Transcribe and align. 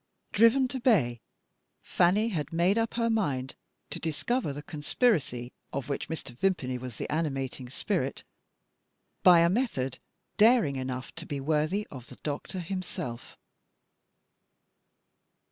Driven 0.31 0.67
to 0.69 0.79
bay, 0.79 1.21
Fanny 1.83 2.29
had 2.29 2.51
made 2.51 2.75
up 2.75 2.95
her 2.95 3.07
mind 3.07 3.53
to 3.91 3.99
discover 3.99 4.51
the 4.51 4.63
conspiracy 4.63 5.53
of 5.71 5.89
which 5.89 6.07
Mr. 6.09 6.35
Vimpany 6.35 6.79
was 6.79 6.95
the 6.97 7.07
animating 7.11 7.69
spirit, 7.69 8.23
by 9.21 9.41
a 9.41 9.47
method 9.49 9.99
daring 10.37 10.75
enough 10.77 11.13
to 11.17 11.27
be 11.27 11.39
worthy 11.39 11.85
of 11.91 12.07
the 12.07 12.17
doctor 12.23 12.61
himself. 12.61 13.37